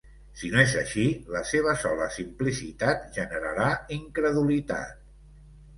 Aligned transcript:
Si 0.41 0.47
no 0.53 0.61
és 0.61 0.71
així, 0.79 1.03
la 1.35 1.43
seva 1.49 1.75
sola 1.83 2.09
simplicitat 2.17 3.07
generarà 3.19 3.69
incredulitat. 4.01 5.11